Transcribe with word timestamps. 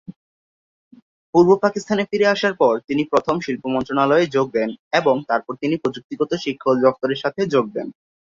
পূর্ব 1.33 1.49
পাকিস্তানে 1.63 2.03
ফিরে 2.09 2.25
আসার 2.27 2.53
পর, 2.53 2.73
তিনি 2.87 3.01
প্রথম 3.11 3.35
শিল্প 3.39 3.63
মন্ত্রণালয়ে 3.67 4.25
যোগ 4.35 4.47
দেন 4.51 4.69
এবং 4.99 5.15
তারপর 5.29 5.53
তিনি 5.61 5.75
প্রযুক্তিগত 5.77 6.31
শিক্ষা 6.43 6.67
অধিদফতরের 6.71 7.21
সাথে 7.23 7.41
যোগ 7.53 7.65
দেন। 7.75 7.87